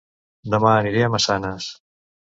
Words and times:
Dema 0.53 0.71
aniré 0.79 1.05
a 1.09 1.13
Massanes 1.17 1.73